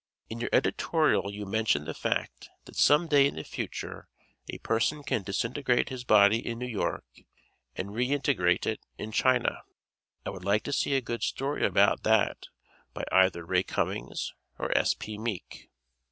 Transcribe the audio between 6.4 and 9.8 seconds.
in New York and reintegrate it in China.